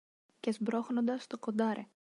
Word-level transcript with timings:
και 0.39 0.51
σπρώχνοντας 0.51 1.27
το 1.27 1.37
κοντάρι 1.39 1.89